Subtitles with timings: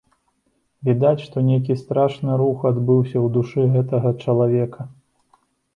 [0.89, 4.93] Відаць, што нейкі страшны рух адбываўся ў душы гэтага чалавека.